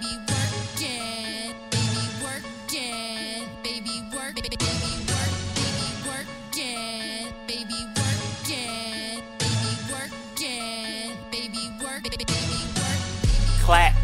[0.00, 4.56] baby work it, baby work it, baby work, baby
[5.10, 6.26] work, baby work
[6.56, 10.10] it, baby work it, baby work
[10.40, 12.24] it, baby work, baby
[12.76, 13.00] work
[13.60, 13.94] Clap.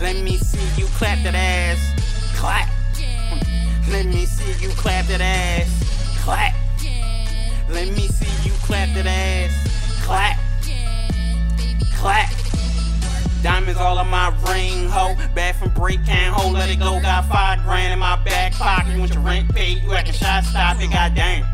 [0.00, 1.78] Let me see you clap that ass.
[2.36, 2.68] Clap.
[3.88, 5.89] Let me see you clap that ass.
[13.70, 15.14] Diamonds all in my ring, ho.
[15.32, 17.00] Bad from break, can't hold, let it go.
[17.00, 18.92] Got five grand in my back pocket.
[18.92, 21.46] You want your rent paid, you acting shot stop it, goddamn.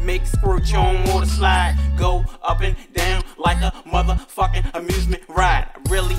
[0.00, 1.76] Make squirt you on water slide.
[1.98, 5.66] Go up and down like a motherfucking amusement ride.
[5.88, 6.09] Really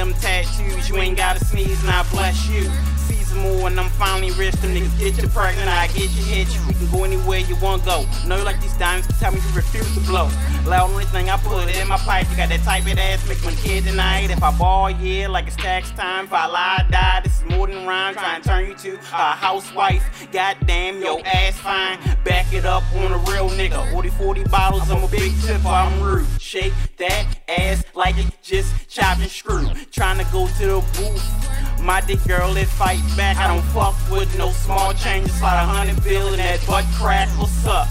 [0.00, 2.62] them tattoos, you ain't gotta sneeze and I bless you.
[2.96, 4.54] Season more and I'm finally rich.
[4.54, 6.60] Them niggas get you pregnant, I get you hit you.
[6.66, 8.06] We can go anywhere you wanna go.
[8.26, 10.30] Know you like these diamonds, tell me you refuse to blow.
[10.66, 12.30] Loud only thing I put in my pipe.
[12.30, 14.30] You got that type of ass, make my kid tonight.
[14.30, 16.24] If I ball, yeah, like it's tax time.
[16.24, 18.14] If I lie, die, this is more than rhyme.
[18.14, 20.02] Trying to turn you to a housewife.
[20.32, 21.98] Goddamn, your ass fine.
[22.24, 23.92] Back it up on a real nigga.
[23.92, 26.26] 40 40 bottles, I'm a big tipper, I'm rude.
[26.40, 29.69] Shake that ass like it just chopped and screwed.
[30.00, 31.82] Trying to go to the booth.
[31.82, 33.36] My dick girl, it fight back.
[33.36, 35.38] I don't fuck with no small changes.
[35.38, 37.28] Slide a hundred bill in that butt crack.
[37.38, 37.86] What's up?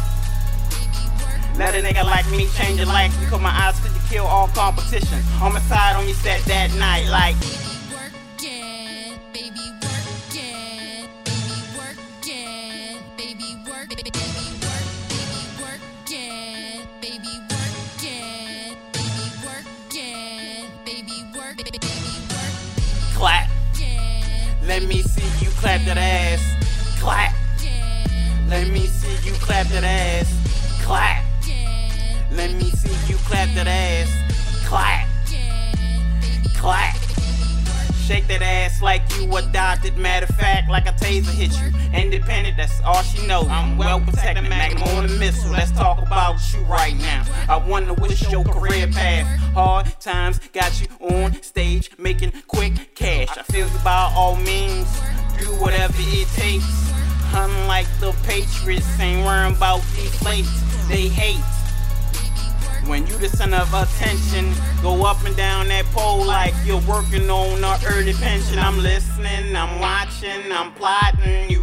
[1.60, 5.20] Let a nigga like me change your life because my eyes could kill all competition.
[5.40, 7.36] On my side on your set that night, like.
[8.42, 14.29] it, baby work it, baby work it, baby work, baby
[24.80, 26.40] Let me see you clap that ass.
[27.02, 27.36] Clap.
[28.48, 30.32] Let me see you clap that ass.
[30.82, 31.26] Clap.
[32.32, 34.10] Let me see you clap that ass.
[34.66, 35.06] Clap.
[36.56, 36.96] Clap.
[38.08, 39.98] Shake that ass like you adopted.
[39.98, 41.78] Matter of fact, like a taser hit you.
[41.94, 43.50] Independent, that's all she knows.
[43.50, 45.52] I'm well protected, magnum on the missile.
[45.52, 47.26] Let's talk about you right now.
[47.50, 49.28] I wonder what's your career path.
[49.54, 52.89] Hard times got you on stage making quick.
[53.38, 54.88] I feel by all means.
[55.38, 56.92] Do whatever it takes.
[57.34, 60.50] Unlike the Patriots, ain't worrying about these plates.
[60.88, 61.44] They hate.
[62.88, 64.52] When you the center of attention,
[64.82, 68.58] go up and down that pole like you're working on a early pension.
[68.58, 71.59] I'm listening, I'm watching, I'm plotting, you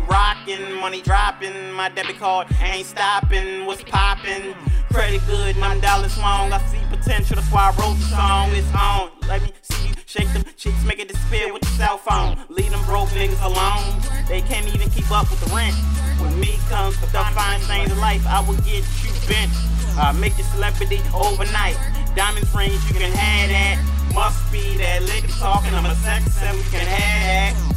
[0.81, 3.67] money dropping, my debit card ain't stopping.
[3.67, 4.55] What's popping?
[4.93, 6.53] Credit good, nine dollars long.
[6.53, 8.51] I see potential, that's why I wrote the song.
[8.53, 9.11] It's on.
[9.29, 12.39] Let me see you shake them cheeks, make it disappear with your cell phone.
[12.49, 14.01] Leave them broke niggas alone.
[14.29, 15.75] They can't even keep up with the rent.
[16.21, 19.53] When me comes the fine things of life, I will get you bent.
[19.99, 21.77] I make you celebrity overnight.
[22.15, 24.13] Diamond rings, you can have that.
[24.15, 25.75] Must be that liquor talking.
[25.75, 27.76] I'm a sex and we can have